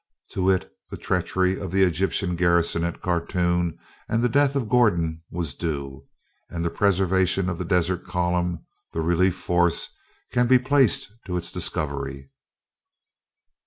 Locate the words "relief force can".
9.01-10.47